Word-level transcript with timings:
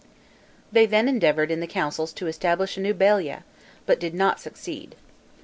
They 0.71 0.87
then 0.87 1.07
endeavored 1.07 1.51
in 1.51 1.59
the 1.59 1.67
councils 1.67 2.11
to 2.13 2.25
establish 2.25 2.75
a 2.75 2.81
new 2.81 2.95
balia, 2.95 3.43
but 3.85 3.99
did 3.99 4.15
not 4.15 4.39
succeed. 4.39 4.95